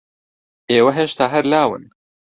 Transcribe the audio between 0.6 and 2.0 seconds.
ئێوە ھێشتا ھەر لاون.